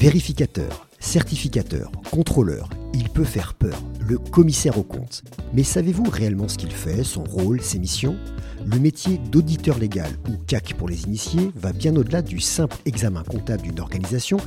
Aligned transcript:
Vérificateur, 0.00 0.88
certificateur, 0.98 1.92
contrôleur, 2.10 2.70
il 2.94 3.10
peut 3.10 3.22
faire 3.22 3.52
peur, 3.52 3.78
le 4.00 4.16
commissaire 4.16 4.78
au 4.78 4.82
compte. 4.82 5.22
Mais 5.52 5.62
savez-vous 5.62 6.08
réellement 6.08 6.48
ce 6.48 6.56
qu'il 6.56 6.70
fait, 6.70 7.04
son 7.04 7.22
rôle, 7.22 7.60
ses 7.60 7.78
missions? 7.78 8.16
Le 8.64 8.78
métier 8.78 9.18
d'auditeur 9.18 9.78
légal, 9.78 10.10
ou 10.30 10.38
CAC 10.46 10.72
pour 10.78 10.88
les 10.88 11.02
initiés, 11.02 11.50
va 11.54 11.74
bien 11.74 11.94
au-delà 11.96 12.22
du 12.22 12.40
simple 12.40 12.78
examen 12.86 13.22
comptable 13.24 13.60
d'une 13.60 13.78
organisation, 13.78 14.38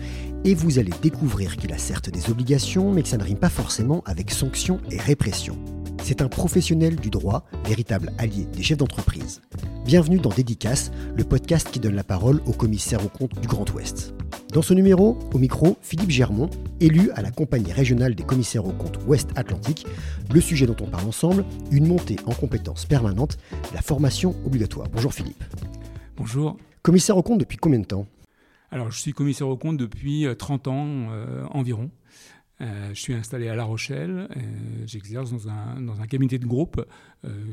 et 0.43 0.55
vous 0.55 0.79
allez 0.79 0.91
découvrir 1.03 1.55
qu'il 1.55 1.71
a 1.71 1.77
certes 1.77 2.09
des 2.09 2.31
obligations, 2.31 2.91
mais 2.91 3.03
que 3.03 3.09
ça 3.09 3.17
ne 3.17 3.23
rime 3.23 3.37
pas 3.37 3.49
forcément 3.49 4.01
avec 4.07 4.31
sanctions 4.31 4.79
et 4.89 4.97
répression. 4.97 5.55
C'est 6.01 6.23
un 6.23 6.29
professionnel 6.29 6.95
du 6.95 7.11
droit, 7.11 7.45
véritable 7.67 8.11
allié 8.17 8.47
des 8.51 8.63
chefs 8.63 8.79
d'entreprise. 8.79 9.41
Bienvenue 9.85 10.17
dans 10.17 10.31
Dédicace, 10.31 10.89
le 11.15 11.23
podcast 11.23 11.69
qui 11.69 11.79
donne 11.79 11.93
la 11.93 12.03
parole 12.03 12.41
au 12.47 12.53
commissaire 12.53 13.05
au 13.05 13.09
compte 13.09 13.39
du 13.39 13.47
Grand 13.47 13.71
Ouest. 13.75 14.15
Dans 14.53 14.61
ce 14.61 14.75
numéro, 14.75 15.17
au 15.33 15.39
micro, 15.39 15.77
Philippe 15.81 16.11
Germont, 16.11 16.47
élu 16.79 17.09
à 17.15 17.23
la 17.23 17.31
compagnie 17.31 17.73
régionale 17.73 18.13
des 18.13 18.21
commissaires 18.21 18.67
au 18.67 18.71
compte 18.71 18.99
Ouest 19.07 19.31
Atlantique. 19.35 19.87
Le 20.31 20.39
sujet 20.41 20.67
dont 20.67 20.75
on 20.79 20.85
parle 20.85 21.07
ensemble, 21.07 21.43
une 21.71 21.87
montée 21.87 22.17
en 22.27 22.35
compétences 22.35 22.85
permanentes, 22.85 23.39
la 23.73 23.81
formation 23.81 24.35
obligatoire. 24.45 24.87
Bonjour 24.93 25.11
Philippe. 25.11 25.43
Bonjour. 26.17 26.55
Commissaire 26.83 27.17
au 27.17 27.23
compte 27.23 27.39
depuis 27.39 27.57
combien 27.57 27.79
de 27.79 27.85
temps? 27.85 28.05
Alors, 28.69 28.91
je 28.91 28.99
suis 28.99 29.11
commissaire 29.11 29.47
au 29.47 29.57
compte 29.57 29.77
depuis 29.77 30.27
30 30.37 30.67
euh, 30.67 30.69
ans 30.69 31.07
euh, 31.09 31.45
environ. 31.49 31.89
Euh, 32.61 32.89
je 32.93 32.99
suis 32.99 33.15
installé 33.15 33.47
à 33.47 33.55
La 33.55 33.63
Rochelle. 33.63 34.29
J'exerce 34.85 35.31
dans 35.31 35.49
un, 35.49 35.81
dans 35.81 35.99
un, 35.99 36.05
cabinet 36.05 36.37
de 36.37 36.45
groupe 36.45 36.85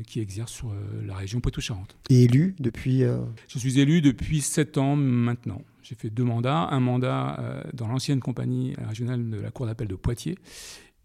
qui 0.05 0.19
exerce 0.19 0.51
sur 0.51 0.71
la 1.03 1.15
région 1.15 1.39
Poitou-Charentes. 1.39 1.97
Et 2.11 2.25
élu 2.25 2.55
depuis 2.59 3.01
Je 3.47 3.57
suis 3.57 3.79
élu 3.79 4.01
depuis 4.01 4.41
7 4.41 4.77
ans 4.77 4.95
maintenant. 4.95 5.63
J'ai 5.81 5.95
fait 5.95 6.09
deux 6.09 6.23
mandats. 6.23 6.67
Un 6.71 6.79
mandat 6.79 7.63
dans 7.73 7.87
l'ancienne 7.87 8.19
compagnie 8.19 8.75
régionale 8.77 9.29
de 9.29 9.39
la 9.39 9.51
Cour 9.51 9.65
d'appel 9.65 9.87
de 9.87 9.95
Poitiers 9.95 10.37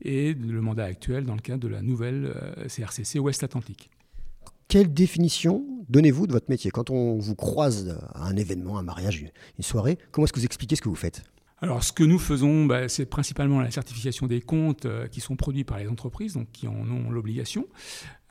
et 0.03 0.35
le 0.35 0.61
mandat 0.61 0.85
actuel 0.85 1.25
dans 1.25 1.35
le 1.35 1.41
cadre 1.41 1.61
de 1.61 1.69
la 1.69 1.83
nouvelle 1.83 2.35
CRCC 2.69 3.19
Ouest 3.19 3.43
Atlantique. 3.43 3.91
Quelle 4.69 4.93
définition 4.93 5.65
donnez-vous 5.89 6.27
de 6.27 6.33
votre 6.33 6.51
métier? 6.51 6.71
Quand 6.71 6.91
on 6.91 7.19
vous 7.19 7.35
croise 7.35 7.97
à 8.15 8.27
un 8.27 8.37
événement, 8.37 8.79
un 8.79 8.83
mariage, 8.83 9.21
une 9.21 9.31
soirée, 9.65 9.99
comment 10.11 10.25
est-ce 10.25 10.33
que 10.33 10.41
vous 10.41 10.45
expliquez 10.45 10.77
ce 10.77 10.83
que 10.83 10.89
vous 10.89 10.97
faites? 10.97 11.23
Alors, 11.63 11.83
ce 11.83 11.93
que 11.93 12.05
nous 12.05 12.19
faisons, 12.19 12.67
bah, 12.67 12.89
c'est 12.89 13.07
principalement 13.07 13.61
la 13.61 13.71
certification 13.71 14.27
des 14.27 14.43
comptes 14.43 14.85
euh, 14.85 15.07
qui 15.07 15.21
sont 15.21 15.37
produits 15.37 15.65
par 15.65 15.79
les 15.79 15.89
entreprises, 15.89 16.35
donc 16.35 16.49
qui 16.53 16.69
en 16.69 16.91
ont 16.91 17.11
l'obligation. 17.11 17.67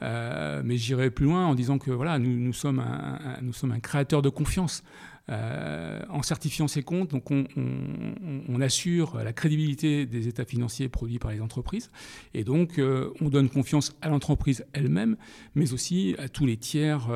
Euh, 0.04 0.62
mais 0.64 0.78
j'irai 0.78 1.10
plus 1.10 1.26
loin 1.26 1.48
en 1.48 1.56
disant 1.56 1.80
que 1.80 1.90
voilà, 1.90 2.20
nous, 2.20 2.38
nous, 2.38 2.54
sommes, 2.54 2.80
un, 2.80 3.40
nous 3.42 3.54
sommes 3.54 3.72
un 3.72 3.80
créateur 3.80 4.22
de 4.22 4.30
confiance. 4.30 4.84
Euh, 5.30 6.02
en 6.10 6.22
certifiant 6.22 6.68
ces 6.68 6.84
comptes, 6.84 7.10
donc 7.10 7.32
on, 7.32 8.62
assure 8.62 9.18
la 9.24 9.34
crédibilité 9.34 10.06
des 10.06 10.28
états 10.28 10.46
financiers 10.46 10.88
produits 10.88 11.20
par 11.20 11.32
les 11.32 11.42
entreprises, 11.42 11.90
et 12.34 12.44
donc 12.44 12.80
on 12.80 13.30
donne 13.30 13.50
confiance 13.50 13.96
à 14.02 14.10
l'entreprise 14.10 14.66
elle-même, 14.74 15.18
mais 15.56 15.74
aussi 15.74 16.16
à 16.20 16.30
tous 16.30 16.46
les 16.46 16.58
tiers 16.58 17.10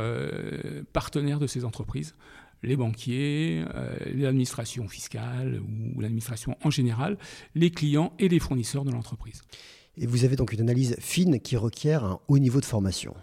partenaires 0.92 1.40
de 1.40 1.48
ces 1.48 1.66
entreprises 1.66 2.16
les 2.64 2.76
banquiers, 2.76 3.64
euh, 3.74 3.96
l'administration 4.14 4.88
fiscale 4.88 5.62
ou 5.96 6.02
l'administration 6.02 6.58
en 6.64 6.70
général, 6.70 7.18
les 7.56 7.72
clients 7.72 8.14
et 8.20 8.28
les 8.28 8.40
fournisseurs 8.40 8.86
de 8.86 8.92
l'entreprise. 8.92 9.42
Et 9.98 10.06
vous 10.06 10.24
avez 10.24 10.36
donc 10.36 10.54
une 10.54 10.62
analyse 10.62 10.96
fine 11.00 11.40
qui 11.40 11.58
requiert 11.58 12.04
un 12.04 12.20
haut 12.28 12.40
niveau 12.40 12.60
de 12.60 12.66
formation. 12.66 13.14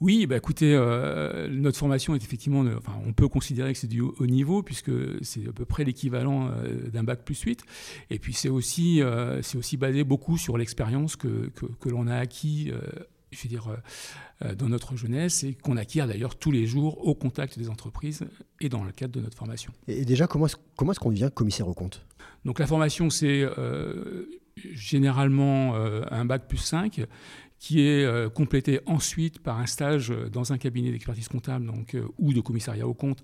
Oui, 0.00 0.26
bah 0.26 0.36
écoutez, 0.36 0.74
euh, 0.74 1.48
notre 1.48 1.76
formation 1.78 2.14
est 2.14 2.22
effectivement, 2.22 2.64
enfin, 2.78 2.94
on 3.06 3.12
peut 3.12 3.28
considérer 3.28 3.72
que 3.72 3.78
c'est 3.78 3.86
du 3.86 4.00
haut 4.00 4.26
niveau 4.26 4.62
puisque 4.62 4.90
c'est 5.22 5.46
à 5.46 5.52
peu 5.52 5.66
près 5.66 5.84
l'équivalent 5.84 6.48
euh, 6.48 6.88
d'un 6.88 7.02
bac 7.02 7.22
plus 7.24 7.38
8. 7.40 7.62
Et 8.08 8.18
puis 8.18 8.32
c'est 8.32 8.48
aussi, 8.48 9.02
c'est 9.42 9.58
aussi 9.58 9.76
basé 9.76 10.04
beaucoup 10.04 10.38
sur 10.38 10.56
l'expérience 10.56 11.16
que, 11.16 11.50
que, 11.54 11.66
que 11.66 11.88
l'on 11.88 12.06
a 12.06 12.16
acquis 12.16 12.72
je 13.32 13.42
veux 13.42 13.48
dire, 13.48 13.68
euh, 13.68 13.76
euh, 14.44 14.54
dans 14.54 14.68
notre 14.68 14.96
jeunesse 14.96 15.44
et 15.44 15.54
qu'on 15.54 15.76
acquiert 15.76 16.06
d'ailleurs 16.06 16.36
tous 16.36 16.50
les 16.50 16.66
jours 16.66 17.06
au 17.06 17.14
contact 17.14 17.58
des 17.58 17.68
entreprises 17.68 18.24
et 18.60 18.68
dans 18.68 18.84
le 18.84 18.92
cadre 18.92 19.14
de 19.14 19.20
notre 19.20 19.36
formation. 19.36 19.72
Et 19.88 20.04
déjà, 20.04 20.26
comment 20.26 20.46
est-ce, 20.46 20.56
comment 20.76 20.92
est-ce 20.92 21.00
qu'on 21.00 21.10
devient 21.10 21.30
commissaire 21.32 21.68
au 21.68 21.74
compte 21.74 22.04
Donc 22.44 22.58
la 22.58 22.66
formation, 22.66 23.10
c'est 23.10 23.42
euh, 23.42 24.26
généralement 24.56 25.74
un 25.74 26.24
bac 26.24 26.46
plus 26.48 26.58
5 26.58 27.06
qui 27.60 27.82
est 27.82 28.04
euh, 28.04 28.30
complété 28.30 28.80
ensuite 28.86 29.38
par 29.38 29.58
un 29.58 29.66
stage 29.66 30.12
dans 30.32 30.52
un 30.52 30.58
cabinet 30.58 30.90
d'expertise 30.90 31.28
comptable 31.28 31.66
donc, 31.66 31.94
euh, 31.94 32.08
ou 32.18 32.32
de 32.32 32.40
commissariat 32.40 32.88
au 32.88 32.94
compte 32.94 33.22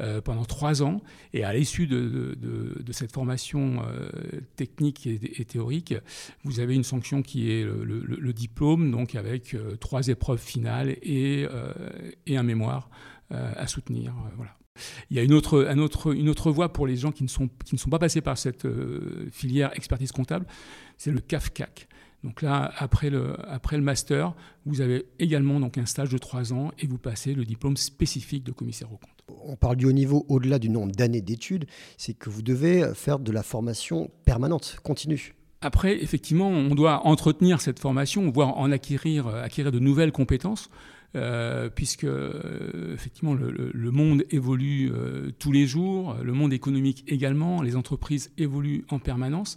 euh, 0.00 0.20
pendant 0.20 0.44
trois 0.44 0.82
ans. 0.82 1.00
Et 1.32 1.44
à 1.44 1.54
l'issue 1.54 1.86
de, 1.86 2.36
cette 2.90 3.12
formation 3.12 3.82
technique 4.56 5.06
et, 5.06 5.44
théorique, 5.44 5.94
vous 6.44 6.60
avez 6.60 6.74
une 6.74 6.82
sanction 6.82 7.22
qui 7.22 7.50
est 7.50 7.62
le, 7.62 8.32
diplôme, 8.32 8.90
donc 8.90 9.14
avec 9.14 9.54
trois 9.80 10.08
épreuves 10.08 10.40
finales 10.40 10.96
et, 11.02 11.46
un 12.26 12.42
mémoire 12.42 12.88
à 13.30 13.66
soutenir. 13.66 14.14
voilà. 14.36 14.56
Il 15.10 15.16
y 15.16 15.20
a 15.20 15.22
une 15.22 15.34
autre, 15.34 15.66
un 15.68 15.78
autre, 15.78 16.14
une 16.14 16.30
autre 16.30 16.50
voie 16.50 16.72
pour 16.72 16.86
les 16.86 16.96
gens 16.96 17.12
qui 17.12 17.22
ne 17.22 17.28
sont, 17.28 17.48
qui 17.64 17.74
ne 17.74 17.78
sont 17.78 17.90
pas 17.90 17.98
passés 17.98 18.22
par 18.22 18.38
cette 18.38 18.66
filière 19.30 19.72
expertise 19.74 20.12
comptable, 20.12 20.46
c'est 20.96 21.10
le 21.10 21.20
CAFCAC. 21.20 21.88
Donc 22.24 22.42
là, 22.42 22.72
après 22.78 23.10
le, 23.10 23.34
après 23.48 23.76
le 23.76 23.82
master, 23.82 24.34
vous 24.64 24.80
avez 24.80 25.06
également 25.18 25.60
donc 25.60 25.78
un 25.78 25.86
stage 25.86 26.08
de 26.08 26.18
trois 26.18 26.52
ans 26.52 26.72
et 26.78 26.86
vous 26.86 26.98
passez 26.98 27.34
le 27.34 27.44
diplôme 27.44 27.76
spécifique 27.76 28.44
de 28.44 28.52
commissaire 28.52 28.92
au 28.92 28.96
compte. 28.96 29.38
On 29.44 29.56
parle 29.56 29.76
du 29.76 29.86
haut 29.86 29.92
niveau 29.92 30.24
au-delà 30.28 30.58
du 30.58 30.68
nombre 30.68 30.92
d'années 30.92 31.20
d'études, 31.20 31.66
c'est 31.96 32.14
que 32.14 32.30
vous 32.30 32.42
devez 32.42 32.94
faire 32.94 33.18
de 33.18 33.32
la 33.32 33.42
formation 33.42 34.10
permanente, 34.24 34.78
continue. 34.82 35.34
Après, 35.60 36.02
effectivement, 36.02 36.48
on 36.48 36.74
doit 36.74 37.06
entretenir 37.06 37.60
cette 37.60 37.78
formation, 37.78 38.30
voire 38.30 38.56
en 38.58 38.70
acquérir, 38.70 39.26
acquérir 39.28 39.72
de 39.72 39.78
nouvelles 39.78 40.12
compétences. 40.12 40.68
Euh, 41.16 41.70
puisque 41.70 42.04
euh, 42.04 42.92
effectivement 42.92 43.32
le, 43.32 43.90
monde 43.90 44.24
évolue 44.30 44.90
euh, 44.92 45.30
tous 45.38 45.50
les 45.50 45.66
jours, 45.66 46.14
le 46.22 46.32
monde 46.32 46.52
économique 46.52 47.04
également, 47.06 47.62
les 47.62 47.74
entreprises 47.74 48.32
évoluent 48.36 48.84
en 48.90 48.98
permanence. 48.98 49.56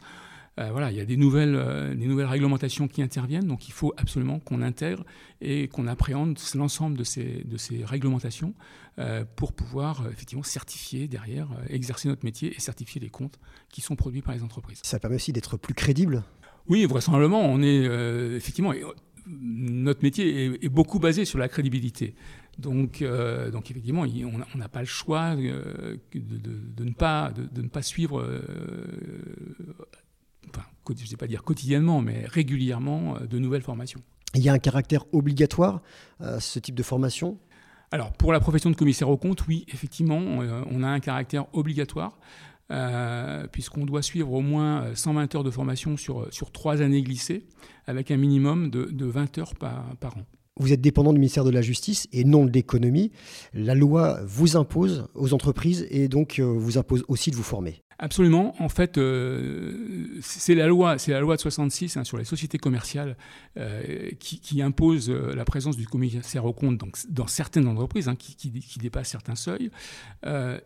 Euh, 0.59 0.71
voilà, 0.71 0.91
il 0.91 0.97
y 0.97 0.99
a 0.99 1.05
des 1.05 1.15
nouvelles, 1.15 1.55
euh, 1.55 1.95
des 1.95 2.05
nouvelles 2.05 2.27
réglementations 2.27 2.89
qui 2.89 3.01
interviennent, 3.01 3.47
donc 3.47 3.69
il 3.69 3.71
faut 3.71 3.93
absolument 3.95 4.39
qu'on 4.39 4.61
intègre 4.61 5.05
et 5.39 5.69
qu'on 5.69 5.87
appréhende 5.87 6.37
l'ensemble 6.55 6.97
de 6.97 7.05
ces, 7.05 7.43
de 7.45 7.55
ces 7.55 7.85
réglementations 7.85 8.53
euh, 8.97 9.23
pour 9.37 9.53
pouvoir 9.53 10.05
effectivement 10.11 10.43
certifier 10.43 11.07
derrière, 11.07 11.47
exercer 11.69 12.09
notre 12.09 12.25
métier 12.25 12.53
et 12.53 12.59
certifier 12.59 12.99
les 12.99 13.09
comptes 13.09 13.39
qui 13.69 13.79
sont 13.79 13.95
produits 13.95 14.21
par 14.21 14.35
les 14.35 14.43
entreprises. 14.43 14.81
Ça 14.83 14.99
permet 14.99 15.15
aussi 15.15 15.31
d'être 15.31 15.55
plus 15.55 15.73
crédible? 15.73 16.23
Oui, 16.67 16.85
vraisemblablement, 16.85 17.41
on 17.41 17.61
est 17.61 17.85
effectivement 18.35 18.73
notre 19.27 20.01
métier 20.01 20.45
est, 20.63 20.69
beaucoup 20.69 20.99
basé 20.99 21.23
sur 21.23 21.39
la 21.39 21.47
crédibilité. 21.47 22.15
Donc, 22.57 23.03
donc 23.51 23.71
effectivement, 23.71 24.05
on 24.53 24.57
n'a 24.57 24.69
pas 24.69 24.81
le 24.81 24.85
choix 24.85 25.35
de, 25.35 25.99
de, 26.13 26.83
ne 26.83 26.91
pas, 26.91 27.31
de, 27.31 27.61
ne 27.61 27.67
pas 27.67 27.81
suivre 27.81 28.27
je 30.97 31.03
ne 31.05 31.09
vais 31.09 31.17
pas 31.17 31.27
dire 31.27 31.43
quotidiennement, 31.43 32.01
mais 32.01 32.25
régulièrement, 32.25 33.17
euh, 33.17 33.25
de 33.25 33.39
nouvelles 33.39 33.61
formations. 33.61 34.01
Il 34.35 34.41
y 34.41 34.49
a 34.49 34.53
un 34.53 34.59
caractère 34.59 35.05
obligatoire 35.11 35.81
à 36.19 36.39
ce 36.39 36.59
type 36.59 36.75
de 36.75 36.83
formation? 36.83 37.39
Alors, 37.91 38.13
pour 38.13 38.31
la 38.31 38.39
profession 38.39 38.69
de 38.69 38.75
commissaire 38.75 39.09
au 39.09 39.17
compte, 39.17 39.47
oui, 39.47 39.65
effectivement, 39.73 40.17
on 40.17 40.83
a 40.83 40.87
un 40.87 40.99
caractère 40.99 41.45
obligatoire. 41.53 42.19
Euh, 42.71 43.47
puisqu'on 43.47 43.83
doit 43.83 44.03
suivre 44.03 44.31
au 44.31 44.41
moins 44.41 44.93
120 44.93 45.33
heures 45.33 45.43
de 45.43 45.49
formation 45.49 45.97
sur, 45.97 46.31
sur 46.31 46.51
trois 46.51 46.83
années 46.83 47.01
glissées, 47.01 47.47
avec 47.87 48.11
un 48.11 48.17
minimum 48.17 48.69
de, 48.69 48.83
de 48.83 49.05
20 49.05 49.39
heures 49.39 49.55
par, 49.55 49.95
par 49.99 50.17
an. 50.17 50.21
Vous 50.59 50.71
êtes 50.71 50.81
dépendant 50.81 51.11
du 51.11 51.19
ministère 51.19 51.45
de 51.45 51.49
la 51.49 51.63
Justice 51.63 52.07
et 52.11 52.25
non 52.25 52.45
de 52.45 52.51
l'économie. 52.51 53.11
La 53.53 53.73
loi 53.73 54.19
vous 54.25 54.55
impose 54.55 55.07
aux 55.15 55.33
entreprises 55.33 55.87
et 55.89 56.09
donc 56.09 56.37
euh, 56.37 56.43
vous 56.43 56.77
impose 56.77 57.05
aussi 57.07 57.31
de 57.31 57.35
vous 57.35 57.43
former. 57.43 57.81
Absolument. 58.01 58.55
En 58.59 58.69
fait, 58.69 58.97
euh, 58.97 60.17
c'est 60.21 60.55
la 60.55 60.67
loi, 60.67 60.95
de 60.95 61.37
66 61.37 61.97
hein, 61.97 62.05
sur 62.05 62.17
les 62.17 62.23
sociétés 62.23 62.57
commerciales 62.57 63.17
euh, 63.57 64.09
qui, 64.19 64.61
impose 64.61 65.09
euh, 65.09 65.35
la 65.35 65.43
présence 65.43 65.75
du 65.75 65.85
commissaire 65.85 66.45
au 66.45 66.53
compte 66.53 66.77
donc, 66.77 66.97
dans 67.09 67.27
certaines 67.27 67.67
entreprises 67.67 68.07
hein, 68.07 68.15
qui, 68.15 68.79
dépassent 68.79 69.09
certains 69.09 69.35
seuils. 69.35 69.69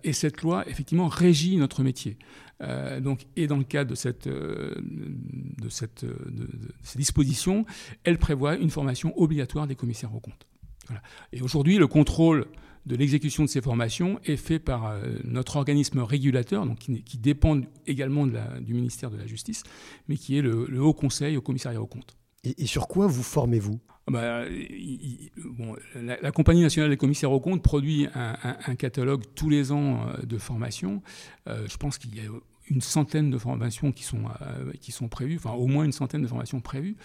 et 0.03 0.13
cette 0.13 0.43
loi, 0.43 0.63
effectivement, 0.69 1.07
régit 1.07 1.57
notre 1.57 1.81
métier. 1.81 2.17
et 3.35 3.47
dans 3.47 3.57
le 3.57 3.63
cadre 3.63 3.89
de 3.89 3.95
cette, 3.95 4.27
de 4.27 5.69
dispositions, 6.95 7.65
elle 8.03 8.19
prévoit 8.19 8.57
une 8.57 8.69
formation 8.69 9.11
obligatoire 9.19 9.65
des 9.65 9.75
commissaires 9.75 10.13
au 10.15 10.19
Et 11.31 11.41
aujourd'hui, 11.41 11.77
le 11.77 11.87
contrôle 11.87 12.47
de 12.85 12.95
l'exécution 12.95 13.43
de 13.43 13.49
ces 13.49 13.61
formations 13.61 14.19
est 14.25 14.35
fait 14.35 14.59
par 14.59 14.87
euh, 14.87 15.01
notre 15.23 15.55
organisme 15.55 15.99
régulateur, 15.99 16.65
donc 16.65 16.79
qui, 16.79 17.17
dépend 17.17 17.61
également 17.87 18.27
du 18.27 18.73
ministère 18.73 19.09
de 19.09 19.17
la 19.17 19.25
Justice, 19.25 19.63
mais 20.07 20.17
qui 20.17 20.37
est 20.37 20.41
le, 20.41 20.81
Haut 20.81 20.93
Conseil 20.93 21.37
au 21.37 21.41
commissariat 21.41 21.81
aux 21.81 21.87
comptes. 21.87 22.17
Et, 22.43 22.65
sur 22.65 22.87
quoi 22.89 23.07
vous 23.07 23.23
formez-vous? 23.23 23.79
Ah 24.07 24.11
bah, 24.11 24.43
bon, 25.57 25.77
la, 25.95 26.31
Compagnie 26.31 26.61
nationale 26.61 26.89
des 26.89 26.97
commissaires 26.97 27.31
aux 27.31 27.39
comptes 27.39 27.63
produit 27.63 28.07
un, 28.13 28.75
catalogue 28.75 29.23
tous 29.33 29.49
les 29.49 29.71
ans 29.71 30.09
euh, 30.09 30.25
de 30.25 30.37
formations. 30.37 31.01
Euh, 31.47 31.65
je 31.69 31.77
pense 31.77 31.97
qu'il 31.97 32.13
y 32.15 32.19
a 32.19 32.23
une 32.69 32.81
centaine 32.81 33.29
de 33.29 33.37
formations 33.37 33.91
qui 33.91 34.03
sont, 34.03 34.23
qui 34.79 34.91
sont 34.91 35.07
prévues, 35.07 35.35
enfin 35.37 35.51
au 35.51 35.67
moins 35.67 35.83
une 35.83 35.91
centaine 35.91 36.21
de 36.21 36.27
formations 36.27 36.61
prévues, 36.61 36.95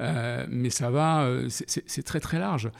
mais 0.00 0.70
ça 0.70 0.90
va, 0.90 1.28
c'est 1.48 2.02
très 2.02 2.20
très 2.20 2.38
large 2.38 2.70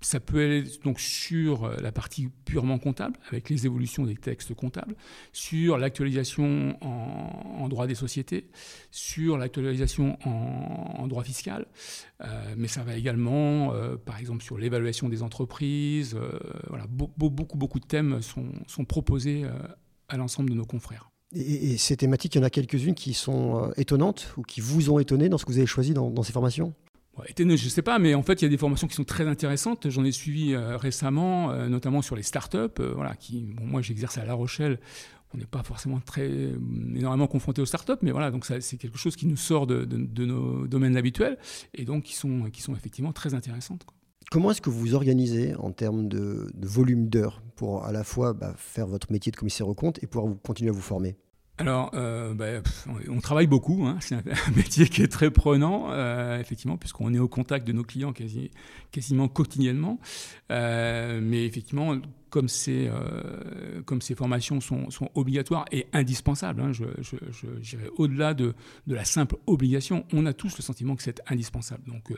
ça 0.00 0.20
peut 0.20 0.44
aller 0.44 0.64
donc 0.84 1.00
sur 1.00 1.64
euh, 1.64 1.76
la 1.80 1.92
partie 1.92 2.28
purement 2.44 2.78
comptable, 2.78 3.18
avec 3.28 3.50
les 3.50 3.66
évolutions 3.66 4.04
des 4.04 4.14
textes 4.14 4.54
comptables, 4.54 4.94
sur 5.32 5.78
l'actualisation 5.78 6.76
en, 6.82 7.68
droit 7.68 7.86
des 7.86 7.94
sociétés, 7.94 8.48
sur 8.90 9.36
l'actualisation 9.36 10.18
en, 10.24 11.06
droit 11.08 11.24
fiscal, 11.24 11.66
euh, 12.22 12.54
mais 12.56 12.68
ça 12.68 12.82
va 12.82 12.96
également, 12.96 13.74
euh, 13.74 13.96
par 13.96 14.18
exemple, 14.18 14.42
sur 14.42 14.58
l'évaluation 14.58 15.08
des 15.08 15.22
entreprises. 15.22 16.16
voilà, 16.68 16.86
beaucoup, 16.88 17.58
beaucoup 17.58 17.80
de 17.80 17.86
thèmes 17.86 18.20
sont, 18.22 18.84
proposés 18.84 19.44
à 20.08 20.16
l'ensemble 20.16 20.50
de 20.50 20.54
nos 20.54 20.64
confrères. 20.64 21.10
Et, 21.34 21.76
ces 21.76 21.96
thématiques, 21.96 22.34
il 22.34 22.38
y 22.38 22.40
en 22.40 22.44
a 22.44 22.50
quelques-unes 22.50 22.94
qui 22.94 23.12
sont 23.12 23.70
étonnantes 23.76 24.32
ou 24.36 24.42
qui 24.42 24.60
vous 24.60 24.90
ont 24.90 24.98
étonné 24.98 25.28
dans 25.28 25.36
ce 25.36 25.44
que 25.44 25.52
vous 25.52 25.58
avez 25.58 25.66
choisi 25.66 25.92
dans 25.92 26.22
ces 26.22 26.32
formations? 26.32 26.74
Je 27.36 27.42
ne 27.42 27.56
sais 27.56 27.82
pas, 27.82 27.98
mais 27.98 28.14
en 28.14 28.22
fait, 28.22 28.40
il 28.40 28.44
y 28.44 28.46
a 28.46 28.50
des 28.50 28.58
formations 28.58 28.86
qui 28.86 28.94
sont 28.94 29.04
très 29.04 29.26
intéressantes. 29.26 29.88
J'en 29.90 30.04
ai 30.04 30.12
suivi 30.12 30.54
euh, 30.54 30.76
récemment, 30.76 31.50
euh, 31.50 31.68
notamment 31.68 32.02
sur 32.02 32.16
les 32.16 32.22
startups. 32.22 32.56
Euh, 32.80 32.92
voilà, 32.94 33.14
qui, 33.16 33.42
bon, 33.42 33.64
moi, 33.64 33.82
j'exerce 33.82 34.18
à 34.18 34.24
La 34.24 34.34
Rochelle. 34.34 34.78
On 35.34 35.38
n'est 35.38 35.46
pas 35.46 35.62
forcément 35.62 36.00
très 36.00 36.30
énormément 36.94 37.26
confronté 37.26 37.60
aux 37.60 37.66
startups, 37.66 37.98
mais 38.00 38.12
voilà, 38.12 38.30
donc 38.30 38.46
c'est 38.46 38.78
quelque 38.78 38.96
chose 38.96 39.14
qui 39.14 39.26
nous 39.26 39.36
sort 39.36 39.66
de, 39.66 39.84
nos 40.24 40.66
domaines 40.66 40.96
habituels 40.96 41.36
et 41.74 41.84
donc 41.84 42.04
qui 42.04 42.14
sont, 42.14 42.44
qui 42.50 42.62
sont 42.62 42.74
effectivement 42.74 43.12
très 43.12 43.34
intéressantes. 43.34 43.84
Comment 44.30 44.50
est-ce 44.50 44.60
que 44.60 44.68
vous 44.68 44.80
vous 44.80 44.94
organisez 44.94 45.54
en 45.56 45.72
termes 45.72 46.06
de, 46.06 46.52
volume 46.60 47.08
d'heures 47.08 47.42
pour 47.56 47.84
à 47.86 47.92
la 47.92 48.04
fois 48.04 48.34
bah, 48.34 48.52
faire 48.58 48.86
votre 48.86 49.10
métier 49.10 49.32
de 49.32 49.36
commissaire 49.36 49.68
au 49.68 49.74
compte 49.74 50.02
et 50.02 50.06
pouvoir 50.06 50.26
vous, 50.26 50.36
continuer 50.36 50.68
à 50.68 50.74
vous 50.74 50.82
former? 50.82 51.16
Alors, 51.58 51.90
euh, 51.94 52.34
bah, 52.34 52.46
on 53.08 53.20
travaille 53.20 53.48
beaucoup. 53.48 53.84
Hein. 53.84 53.98
C'est 54.00 54.14
un, 54.14 54.22
métier 54.54 54.88
qui 54.88 55.02
est 55.02 55.08
très 55.08 55.30
prenant, 55.30 55.90
euh, 55.90 56.38
effectivement, 56.38 56.76
puisqu'on 56.76 57.12
est 57.12 57.18
au 57.18 57.28
contact 57.28 57.66
de 57.66 57.72
nos 57.72 57.82
clients 57.82 58.12
quasi, 58.12 58.50
quasiment 58.92 59.28
quotidiennement. 59.28 59.98
Euh, 60.52 61.20
mais 61.20 61.44
effectivement, 61.44 61.98
comme 62.30 62.48
ces, 62.48 62.88
formations 64.16 64.60
sont, 64.60 65.10
obligatoires 65.16 65.64
et 65.72 65.88
indispensables, 65.92 66.60
hein, 66.60 66.70
au-delà 67.96 68.34
de, 68.34 68.54
la 68.86 69.04
simple 69.04 69.36
obligation, 69.46 70.04
on 70.12 70.26
a 70.26 70.32
tous 70.32 70.56
le 70.56 70.62
sentiment 70.62 70.94
que 70.94 71.02
c'est 71.02 71.20
indispensable. 71.26 71.82
Donc, 71.88 72.12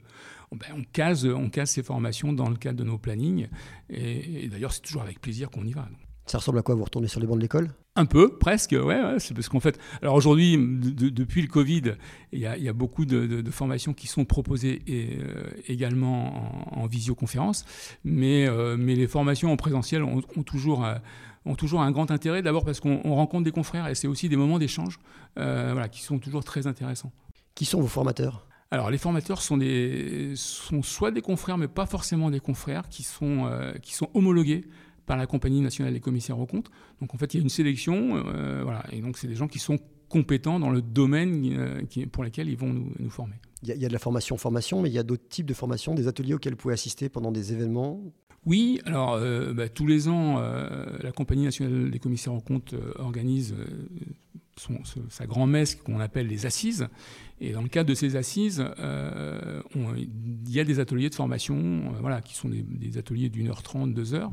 ben, 0.52 0.66
on 0.76 0.84
case 0.84 1.70
ces 1.70 1.82
formations 1.82 2.34
dans 2.34 2.50
le 2.50 2.56
cadre 2.56 2.78
de 2.78 2.84
nos 2.84 2.98
plannings. 2.98 3.48
Et, 3.88 4.48
d'ailleurs, 4.48 4.75
c'est 4.75 4.82
toujours 4.82 5.02
avec 5.02 5.19
plaisir 5.20 5.50
qu'on 5.50 5.64
y 5.64 5.72
va. 5.72 5.88
Ça 6.26 6.38
ressemble 6.38 6.58
à 6.58 6.62
quoi 6.62 6.75
Vous 6.75 6.84
retournez 6.84 7.08
sur 7.08 7.20
les 7.20 7.26
bancs 7.26 7.38
de 7.38 7.42
l'école? 7.42 7.70
Un 8.00 8.06
peu, 8.06 8.38
presque, 8.38 8.73
ouais, 8.73 9.17
c'est 9.19 9.35
parce 9.35 9.49
qu'en 9.49 9.61
fait, 9.61 9.79
alors 10.00 10.14
aujourd'hui, 10.14 10.56
depuis 10.58 11.43
le 11.43 11.49
Covid, 11.49 11.94
il 12.32 12.38
y 12.41 12.47
a, 12.47 12.73
beaucoup 12.73 13.05
de, 13.05 13.50
formations 13.50 13.93
qui 13.93 14.06
sont 14.06 14.25
proposées 14.25 14.82
et, 14.87 15.19
euh, 15.20 15.44
également 15.69 16.81
en, 16.81 16.87
visioconférence, 16.87 17.64
mais, 18.02 18.49
euh, 18.49 18.76
mais 18.79 18.94
les 18.94 19.06
formations 19.06 19.52
en 19.52 19.56
présentiel 19.56 20.02
ont, 20.02 20.43
toujours, 20.43 20.85
euh, 20.85 20.94
ont 21.44 21.55
toujours 21.55 21.82
un 21.82 21.91
grand 21.91 22.11
intérêt, 22.11 22.43
d'abord 22.43 22.64
parce 22.64 22.81
qu'on 22.81 23.14
rencontre 23.14 23.44
des 23.44 23.52
confrères 23.52 23.87
et 23.87 23.94
c'est 23.94 24.08
aussi 24.08 24.29
des 24.29 24.37
moments 24.37 24.58
d'échange 24.58 24.99
voilà, 25.37 25.88
qui 25.88 26.02
sont 26.02 26.19
toujours 26.19 26.44
très 26.44 26.67
intéressants. 26.67 27.12
Qui 27.55 27.67
sont 27.67 27.81
vos 27.81 27.87
formateurs? 27.87 28.47
Alors, 28.73 28.91
les 28.91 28.99
formateurs 28.99 29.43
sont, 29.43 29.56
des, 29.56 30.32
sont 30.37 30.82
soit 30.82 31.11
des 31.11 31.23
confrères, 31.23 31.58
mais 31.58 31.67
pas 31.67 31.87
forcément 31.87 32.31
des 32.31 32.38
confrères, 32.38 32.88
qui 32.88 33.02
sont, 33.02 33.50
qui 33.82 33.94
sont 33.94 34.08
homologués 34.14 34.64
par 35.11 35.17
la 35.17 35.27
Compagnie 35.27 35.61
nationale 35.61 35.93
des 35.93 35.99
commissaires 35.99 36.39
aux 36.39 36.47
comptes. 36.47 36.71
Donc 37.01 37.12
en 37.12 37.19
fait, 37.19 37.35
il 37.35 37.39
y 37.39 37.41
a 37.41 37.43
une 37.43 37.49
sélection, 37.49 38.23
euh, 38.29 38.61
voilà, 38.62 38.85
et 38.93 39.01
donc 39.01 39.19
c'est 39.19 39.27
des 39.27 39.35
gens 39.35 39.49
qui 39.49 39.59
sont 39.59 39.77
compétents 40.09 40.61
dans 40.61 40.71
le 40.71 40.83
domaine 40.83 41.45
euh, 41.53 41.83
qui, 41.83 42.07
pour 42.07 42.23
lequel 42.23 42.49
ils 42.49 42.57
vont 42.57 42.73
nous, 42.73 43.11
former. 43.11 43.35
Il 43.65 43.71
y, 43.71 43.85
a, 43.85 43.89
de 43.89 43.93
la 43.93 43.99
formation, 43.99 44.37
formation, 44.37 44.83
mais 44.83 44.89
il 44.89 44.93
y 44.93 45.01
a 45.01 45.03
d'autres 45.03 45.27
types 45.29 45.47
de 45.47 45.53
formations, 45.53 45.97
des 45.97 46.07
ateliers 46.07 46.35
auxquels 46.35 46.53
vous 46.53 46.61
pouvez 46.61 46.75
assister 46.75 47.09
pendant 47.09 47.33
des 47.33 47.53
événements? 47.53 48.01
Oui, 48.47 48.81
alors 48.85 49.15
euh, 49.15 49.53
bah, 49.53 49.69
tous 49.69 49.89
les 49.89 50.07
ans, 50.07 50.39
la 50.39 51.11
Compagnie 51.11 51.43
nationale 51.43 51.91
des 51.91 51.99
commissaires 51.99 52.35
aux 52.35 52.41
comptes 52.41 52.77
organise 52.95 53.57
sa 55.09 55.27
grand-messe 55.27 55.75
qu'on 55.75 56.01
appelle 56.01 56.27
les 56.27 56.47
assises. 56.47 56.89
Et 57.41 57.53
dans 57.53 57.62
le 57.62 57.69
cadre 57.69 57.89
de 57.89 57.95
ces 57.95 58.17
assises, 58.17 58.65
il 58.79 60.51
y 60.51 60.61
a 60.61 60.65
des 60.65 60.79
ateliers 60.81 61.09
de 61.09 61.15
formation 61.15 61.93
voilà, 62.01 62.21
qui 62.21 62.35
sont 62.35 62.51
des, 62.51 62.99
ateliers 62.99 63.31
d'une 63.31 63.49
heure 63.49 63.62
trente, 63.62 63.95
deux 63.95 64.15
heures, 64.15 64.33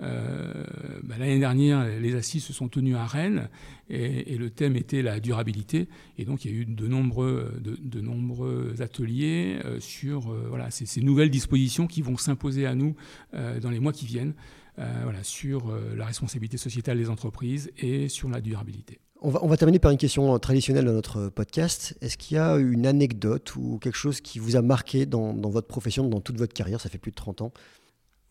euh, 0.00 0.64
bah, 1.02 1.16
l'année 1.18 1.38
dernière, 1.38 1.84
les 1.98 2.14
assises 2.14 2.44
se 2.44 2.52
sont 2.52 2.68
tenues 2.68 2.96
à 2.96 3.04
Rennes 3.04 3.48
et, 3.90 4.36
le 4.36 4.50
thème 4.50 4.76
était 4.76 5.02
la 5.02 5.20
durabilité. 5.20 5.88
Et 6.16 6.24
donc, 6.24 6.44
il 6.44 6.50
y 6.50 6.54
a 6.54 6.56
eu 6.56 6.66
de 6.66 6.86
nombreux, 6.86 7.60
de, 7.60 8.00
nombreux 8.00 8.74
ateliers 8.80 9.58
euh, 9.64 9.80
sur 9.80 10.30
euh, 10.30 10.46
voilà, 10.48 10.70
ces, 10.70 11.00
nouvelles 11.00 11.30
dispositions 11.30 11.86
qui 11.86 12.02
vont 12.02 12.16
s'imposer 12.16 12.66
à 12.66 12.74
nous 12.74 12.94
dans 13.32 13.70
les 13.70 13.80
mois 13.80 13.92
qui 13.92 14.06
viennent 14.06 14.34
voilà, 14.76 15.22
sur 15.24 15.72
la 15.96 16.06
responsabilité 16.06 16.56
sociétale 16.56 16.98
des 16.98 17.10
entreprises 17.10 17.70
et 17.78 18.08
sur 18.08 18.28
la 18.28 18.40
durabilité. 18.40 19.00
On 19.20 19.30
va, 19.30 19.56
terminer 19.56 19.80
par 19.80 19.90
une 19.90 19.98
question 19.98 20.38
traditionnelle 20.38 20.84
de 20.84 20.92
notre 20.92 21.28
podcast. 21.28 21.98
Est-ce 22.00 22.16
qu'il 22.16 22.36
y 22.36 22.40
a 22.40 22.56
une 22.56 22.86
anecdote 22.86 23.56
ou 23.56 23.78
quelque 23.78 23.96
chose 23.96 24.20
qui 24.20 24.38
vous 24.38 24.54
a 24.54 24.62
marqué 24.62 25.06
dans, 25.06 25.32
votre 25.34 25.66
profession, 25.66 26.08
dans 26.08 26.20
toute 26.20 26.38
votre 26.38 26.54
carrière? 26.54 26.80
Ça 26.80 26.88
fait 26.88 26.98
plus 26.98 27.10
de 27.10 27.16
30 27.16 27.42
ans. 27.42 27.52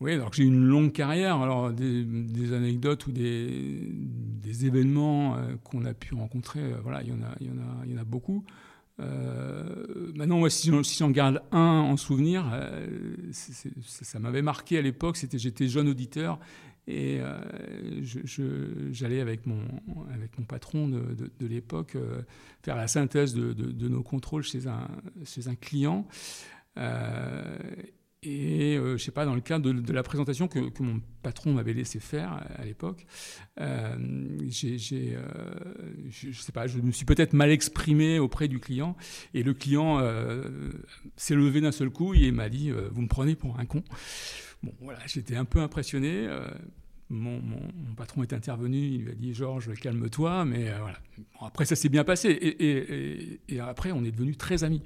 Oui, 0.00 0.14
alors 0.14 0.32
j'ai 0.32 0.44
une 0.44 0.64
longue 0.64 0.92
carrière, 0.92 1.36
alors 1.36 1.72
des, 1.72 2.52
anecdotes 2.54 3.06
ou 3.06 3.12
des, 3.12 4.64
événements 4.64 5.36
euh, 5.36 5.56
qu'on 5.62 5.84
a 5.84 5.92
pu 5.92 6.14
rencontrer, 6.14 6.60
euh, 6.60 6.78
voilà, 6.82 7.02
il 7.02 7.10
y 7.10 7.12
en 7.12 7.22
a, 7.22 7.34
il 7.40 7.48
y 7.48 7.50
en 7.50 7.58
a, 7.58 7.84
il 7.84 7.92
y 7.92 7.94
en 7.94 8.00
a 8.00 8.04
beaucoup. 8.04 8.44
Euh, 9.00 10.10
maintenant, 10.14 10.48
si 10.48 10.70
j'en 10.98 11.10
garde 11.10 11.42
un 11.52 11.58
en 11.60 11.96
souvenir, 11.96 12.46
ça 13.32 14.18
m'avait 14.18 14.42
marqué 14.42 14.78
à 14.78 14.82
l'époque. 14.82 15.18
C'était, 15.18 15.38
j'étais 15.38 15.68
jeune 15.68 15.88
auditeur 15.88 16.38
et 16.90 17.20
j'allais 18.90 19.20
avec 19.20 19.46
mon 19.46 19.60
avec 20.12 20.38
mon 20.38 20.44
patron 20.46 20.88
de, 20.88 21.30
de, 21.38 21.46
l'époque 21.46 21.96
faire 22.62 22.76
la 22.76 22.88
synthèse 22.88 23.34
de, 23.34 23.52
de, 23.52 23.88
nos 23.88 24.02
contrôles 24.02 24.42
chez 24.42 24.66
un 24.66 24.88
chez 25.24 25.48
un 25.48 25.54
client. 25.54 26.06
Et 28.24 28.76
euh, 28.76 28.96
je 28.96 29.04
sais 29.04 29.12
pas, 29.12 29.24
dans 29.24 29.36
le 29.36 29.40
cadre 29.40 29.70
de, 29.70 29.92
la 29.92 30.02
présentation 30.02 30.48
que, 30.48 30.58
mon 30.82 31.00
patron 31.22 31.52
m'avait 31.52 31.72
laissé 31.72 32.00
faire 32.00 32.32
à, 32.56 32.64
l'époque, 32.64 33.06
euh, 33.60 33.96
euh, 33.96 34.48
je, 36.10 36.32
sais 36.32 36.52
pas, 36.52 36.66
je 36.66 36.80
me 36.80 36.90
suis 36.90 37.04
peut-être 37.04 37.32
mal 37.32 37.50
exprimé 37.50 38.18
auprès 38.18 38.48
du 38.48 38.58
client, 38.58 38.96
et 39.34 39.44
le 39.44 39.54
client 39.54 40.00
s'est 41.16 41.36
levé 41.36 41.60
d'un 41.60 41.70
seul 41.70 41.90
coup 41.90 42.12
et 42.12 42.32
m'a 42.32 42.48
dit 42.48 42.72
"Vous 42.90 43.02
me 43.02 43.08
prenez 43.08 43.36
pour 43.36 43.60
un 43.60 43.66
con." 43.66 43.84
Bon, 44.64 44.74
voilà, 44.80 44.98
j'étais 45.06 45.36
un 45.36 45.44
peu 45.44 45.60
impressionné. 45.60 46.28
Mon, 47.10 47.40
patron 47.96 48.22
est 48.22 48.32
intervenu, 48.32 48.78
il 48.78 49.04
lui 49.04 49.10
a 49.12 49.14
dit 49.14 49.32
Georges, 49.32 49.72
calme-toi, 49.80 50.44
mais 50.44 50.70
voilà. 50.78 50.98
après, 51.40 51.64
ça 51.64 51.74
s'est 51.74 51.88
bien 51.88 52.04
passé, 52.04 52.28
et, 52.28 53.40
et, 53.48 53.60
après, 53.60 53.92
on 53.92 54.04
est 54.04 54.10
devenus 54.10 54.36
très 54.36 54.62
amis. 54.62 54.82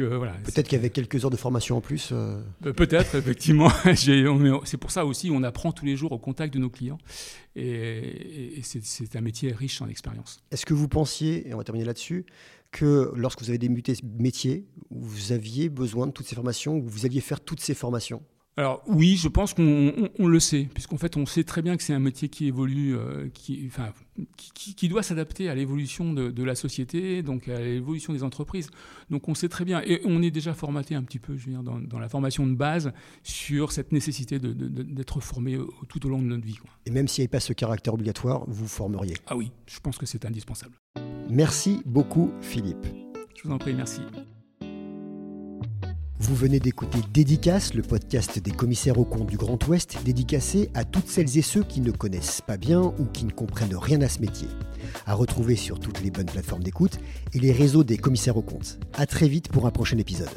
Euh, 0.00 0.16
voilà. 0.16 0.32
Peut-être 0.44 0.68
qu'il 0.68 0.76
y 0.76 0.78
avait 0.78 0.90
quelques 0.90 1.24
heures 1.24 1.30
de 1.30 1.36
formation 1.36 1.76
en 1.76 1.80
plus. 1.80 2.10
Euh. 2.12 2.40
Euh, 2.66 2.72
peut-être, 2.72 3.14
effectivement. 3.14 3.70
c'est 4.64 4.76
pour 4.76 4.90
ça 4.90 5.06
aussi, 5.06 5.30
on 5.30 5.42
apprend 5.42 5.72
tous 5.72 5.84
les 5.84 5.96
jours 5.96 6.12
au 6.12 6.18
contact 6.18 6.54
de 6.54 6.58
nos 6.58 6.70
clients. 6.70 6.98
Et, 7.56 8.60
c'est 8.62 9.16
un 9.16 9.20
métier 9.20 9.52
riche 9.52 9.80
en 9.82 9.88
expérience. 9.88 10.40
Est-ce 10.50 10.66
que 10.66 10.74
vous 10.74 10.88
pensiez, 10.88 11.48
et 11.48 11.54
on 11.54 11.58
va 11.58 11.64
terminer 11.64 11.84
là-dessus, 11.84 12.26
que 12.70 13.12
lorsque 13.14 13.42
vous 13.42 13.50
avez 13.50 13.58
débuté 13.58 13.94
ce 13.94 14.02
métier, 14.04 14.66
vous 14.90 15.32
aviez 15.32 15.68
besoin 15.68 16.06
de 16.06 16.12
toutes 16.12 16.26
ces 16.26 16.34
formations, 16.34 16.76
ou 16.76 16.86
vous 16.86 17.04
alliez 17.04 17.20
faire 17.20 17.40
toutes 17.40 17.60
ces 17.60 17.74
formations? 17.74 18.22
Alors 18.58 18.82
oui, 18.86 19.16
je 19.16 19.28
pense 19.28 19.54
qu'on 19.54 20.26
le 20.26 20.40
sait, 20.40 20.68
puisqu'en 20.74 20.98
fait 20.98 21.16
on 21.16 21.24
sait 21.24 21.44
très 21.44 21.62
bien 21.62 21.76
que 21.76 21.82
c'est 21.82 21.94
un 21.94 22.00
métier 22.00 22.28
qui 22.28 22.46
évolue, 22.46 22.96
qui, 23.32 23.64
enfin, 23.66 23.92
qui, 24.34 24.88
doit 24.88 25.02
s'adapter 25.02 25.48
à 25.48 25.54
l'évolution 25.54 26.12
de, 26.12 26.42
la 26.42 26.54
société, 26.54 27.22
donc 27.22 27.48
à 27.48 27.58
l'évolution 27.60 28.12
des 28.12 28.22
entreprises. 28.22 28.68
Donc 29.08 29.28
on 29.28 29.34
sait 29.34 29.48
très 29.48 29.64
bien, 29.64 29.80
et 29.84 30.02
on 30.04 30.22
est 30.22 30.30
déjà 30.30 30.52
formaté 30.52 30.94
un 30.94 31.02
petit 31.02 31.18
peu, 31.18 31.36
je 31.36 31.46
veux 31.46 31.52
dire, 31.52 31.62
dans, 31.62 31.98
la 31.98 32.08
formation 32.08 32.46
de 32.46 32.54
base 32.54 32.92
sur 33.22 33.72
cette 33.72 33.90
nécessité 33.90 34.38
d'être 34.38 35.20
formé 35.20 35.58
tout 35.88 36.04
au 36.04 36.10
long 36.10 36.20
de 36.20 36.26
notre 36.26 36.44
vie. 36.44 36.58
Et 36.84 36.90
même 36.90 37.08
s'il 37.08 37.22
n'y 37.22 37.24
avait 37.24 37.30
pas 37.30 37.40
ce 37.40 37.54
caractère 37.54 37.94
obligatoire, 37.94 38.44
vous 38.48 38.68
formeriez 38.68 39.14
Ah 39.28 39.36
oui, 39.36 39.50
je 39.66 39.80
pense 39.80 39.96
que 39.96 40.04
c'est 40.04 40.26
indispensable. 40.26 40.74
Merci 41.30 41.80
beaucoup 41.86 42.30
Philippe. 42.42 42.86
Je 43.34 43.48
vous 43.48 43.54
en 43.54 43.58
prie, 43.58 43.72
merci. 43.72 44.02
Vous 46.22 46.36
venez 46.36 46.60
d'écouter 46.60 46.98
Dédicace, 47.12 47.74
le 47.74 47.82
podcast 47.82 48.38
des 48.38 48.52
commissaires 48.52 48.96
aux 48.96 49.04
comptes 49.04 49.26
du 49.26 49.36
Grand 49.36 49.58
Ouest, 49.66 49.98
dédicacé 50.04 50.70
à 50.72 50.84
toutes 50.84 51.08
celles 51.08 51.36
et 51.36 51.42
ceux 51.42 51.64
qui 51.64 51.80
ne 51.80 51.90
connaissent 51.90 52.40
pas 52.40 52.56
bien 52.56 52.80
ou 52.80 53.06
qui 53.12 53.24
ne 53.24 53.32
comprennent 53.32 53.74
rien 53.74 54.00
à 54.02 54.08
ce 54.08 54.20
métier. 54.20 54.46
À 55.04 55.14
retrouver 55.14 55.56
sur 55.56 55.80
toutes 55.80 56.00
les 56.00 56.12
bonnes 56.12 56.26
plateformes 56.26 56.62
d'écoute 56.62 57.00
et 57.34 57.40
les 57.40 57.50
réseaux 57.50 57.82
des 57.82 57.96
commissaires 57.96 58.36
aux 58.36 58.42
comptes. 58.42 58.78
À 58.94 59.04
très 59.04 59.26
vite 59.26 59.48
pour 59.48 59.66
un 59.66 59.72
prochain 59.72 59.98
épisode. 59.98 60.30